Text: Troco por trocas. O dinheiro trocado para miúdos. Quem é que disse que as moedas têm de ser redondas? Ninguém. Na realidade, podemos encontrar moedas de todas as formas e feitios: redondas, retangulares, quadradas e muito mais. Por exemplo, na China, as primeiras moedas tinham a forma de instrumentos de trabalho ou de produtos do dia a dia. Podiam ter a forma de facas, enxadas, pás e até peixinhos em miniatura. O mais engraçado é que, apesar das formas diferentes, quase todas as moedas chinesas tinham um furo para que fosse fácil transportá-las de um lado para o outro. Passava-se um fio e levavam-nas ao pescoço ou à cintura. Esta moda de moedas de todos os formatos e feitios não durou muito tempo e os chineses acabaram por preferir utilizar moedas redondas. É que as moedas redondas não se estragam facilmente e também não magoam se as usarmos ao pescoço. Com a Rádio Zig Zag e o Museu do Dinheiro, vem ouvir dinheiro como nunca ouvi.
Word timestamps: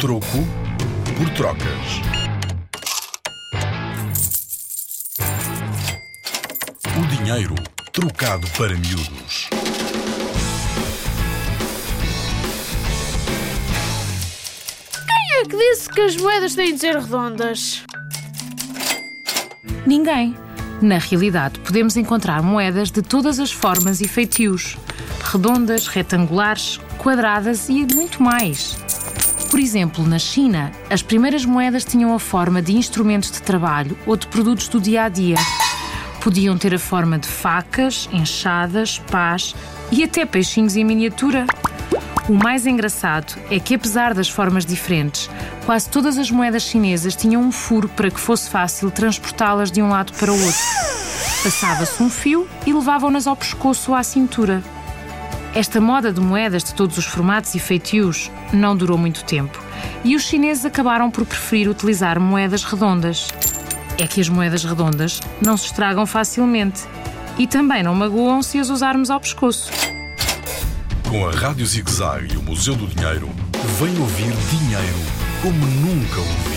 Troco 0.00 0.26
por 1.16 1.30
trocas. 1.30 2.02
O 6.98 7.06
dinheiro 7.16 7.54
trocado 7.92 8.46
para 8.58 8.74
miúdos. 8.74 9.48
Quem 15.06 15.40
é 15.40 15.44
que 15.44 15.56
disse 15.56 15.88
que 15.88 16.00
as 16.00 16.16
moedas 16.16 16.54
têm 16.56 16.74
de 16.74 16.80
ser 16.80 16.96
redondas? 16.96 17.84
Ninguém. 19.86 20.36
Na 20.82 20.98
realidade, 20.98 21.60
podemos 21.60 21.96
encontrar 21.96 22.42
moedas 22.42 22.90
de 22.90 23.00
todas 23.00 23.38
as 23.38 23.52
formas 23.52 24.00
e 24.00 24.08
feitios: 24.08 24.76
redondas, 25.22 25.86
retangulares, 25.86 26.80
quadradas 26.98 27.68
e 27.68 27.86
muito 27.94 28.20
mais. 28.20 28.83
Por 29.54 29.60
exemplo, 29.60 30.04
na 30.04 30.18
China, 30.18 30.72
as 30.90 31.00
primeiras 31.00 31.44
moedas 31.44 31.84
tinham 31.84 32.12
a 32.12 32.18
forma 32.18 32.60
de 32.60 32.76
instrumentos 32.76 33.30
de 33.30 33.40
trabalho 33.40 33.96
ou 34.04 34.16
de 34.16 34.26
produtos 34.26 34.66
do 34.66 34.80
dia 34.80 35.04
a 35.04 35.08
dia. 35.08 35.36
Podiam 36.20 36.58
ter 36.58 36.74
a 36.74 36.78
forma 36.78 37.20
de 37.20 37.28
facas, 37.28 38.08
enxadas, 38.12 38.98
pás 39.12 39.54
e 39.92 40.02
até 40.02 40.26
peixinhos 40.26 40.74
em 40.74 40.82
miniatura. 40.82 41.46
O 42.28 42.32
mais 42.32 42.66
engraçado 42.66 43.40
é 43.48 43.60
que, 43.60 43.76
apesar 43.76 44.12
das 44.12 44.28
formas 44.28 44.66
diferentes, 44.66 45.30
quase 45.64 45.88
todas 45.88 46.18
as 46.18 46.32
moedas 46.32 46.64
chinesas 46.64 47.14
tinham 47.14 47.40
um 47.40 47.52
furo 47.52 47.88
para 47.88 48.10
que 48.10 48.18
fosse 48.18 48.50
fácil 48.50 48.90
transportá-las 48.90 49.70
de 49.70 49.80
um 49.80 49.88
lado 49.88 50.12
para 50.14 50.32
o 50.32 50.34
outro. 50.34 50.62
Passava-se 51.44 52.02
um 52.02 52.10
fio 52.10 52.48
e 52.66 52.72
levavam-nas 52.72 53.28
ao 53.28 53.36
pescoço 53.36 53.92
ou 53.92 53.96
à 53.96 54.02
cintura. 54.02 54.64
Esta 55.54 55.80
moda 55.80 56.12
de 56.12 56.20
moedas 56.20 56.64
de 56.64 56.74
todos 56.74 56.98
os 56.98 57.04
formatos 57.04 57.54
e 57.54 57.60
feitios 57.60 58.28
não 58.52 58.76
durou 58.76 58.98
muito 58.98 59.22
tempo 59.22 59.56
e 60.02 60.16
os 60.16 60.24
chineses 60.24 60.64
acabaram 60.64 61.12
por 61.12 61.24
preferir 61.24 61.68
utilizar 61.68 62.18
moedas 62.18 62.64
redondas. 62.64 63.28
É 63.96 64.04
que 64.04 64.20
as 64.20 64.28
moedas 64.28 64.64
redondas 64.64 65.20
não 65.40 65.56
se 65.56 65.66
estragam 65.66 66.06
facilmente 66.06 66.82
e 67.38 67.46
também 67.46 67.84
não 67.84 67.94
magoam 67.94 68.42
se 68.42 68.58
as 68.58 68.68
usarmos 68.68 69.10
ao 69.10 69.20
pescoço. 69.20 69.70
Com 71.08 71.28
a 71.28 71.30
Rádio 71.30 71.64
Zig 71.64 71.88
Zag 71.88 72.34
e 72.34 72.36
o 72.36 72.42
Museu 72.42 72.74
do 72.74 72.88
Dinheiro, 72.88 73.30
vem 73.78 73.96
ouvir 73.98 74.32
dinheiro 74.50 74.98
como 75.40 75.64
nunca 75.66 76.18
ouvi. 76.18 76.53